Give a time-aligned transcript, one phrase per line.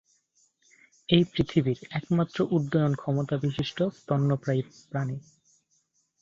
[1.09, 5.17] এটি পৃথিবীর একমাত্র উড্ডয়ন ক্ষমতা বিশিষ্ট স্তন্যপায়ী প্রাণী।